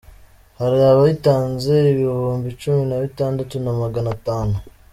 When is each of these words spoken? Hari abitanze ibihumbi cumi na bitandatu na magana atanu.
Hari 0.59 0.77
abitanze 0.91 1.73
ibihumbi 1.91 2.47
cumi 2.61 2.83
na 2.89 2.97
bitandatu 3.03 3.55
na 3.65 3.71
magana 3.81 4.09
atanu. 4.17 4.55